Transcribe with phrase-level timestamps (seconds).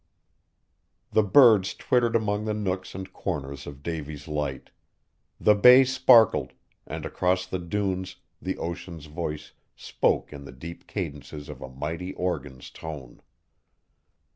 [1.11, 4.71] The birds twittered among the nooks and corners of Davy's Light.
[5.39, 6.53] The bay sparkled,
[6.87, 12.15] and across the dunes the ocean's voice spoke in the deep cadences of a mighty
[12.15, 13.21] organ's tone.